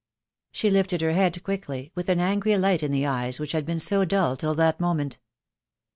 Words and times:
She 0.51 0.71
lifted 0.71 1.01
her 1.01 1.11
head 1.11 1.43
quickly, 1.43 1.91
with 1.93 2.09
an 2.09 2.19
angry 2.19 2.57
light 2.57 2.81
in 2.81 2.89
the 2.91 3.05
eyes 3.05 3.39
which 3.39 3.51
had 3.51 3.67
been 3.67 3.79
so 3.79 4.03
dull 4.03 4.35
till 4.35 4.55
that 4.55 4.79
moment. 4.79 5.19